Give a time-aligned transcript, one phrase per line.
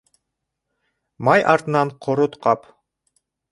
[1.29, 2.69] Май артынан ҡорот ҡап